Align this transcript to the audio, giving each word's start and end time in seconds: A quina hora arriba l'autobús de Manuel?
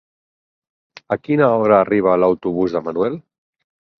A 1.15 1.17
quina 1.25 1.49
hora 1.57 1.77
arriba 1.83 2.17
l'autobús 2.23 2.75
de 2.79 2.81
Manuel? 2.87 3.21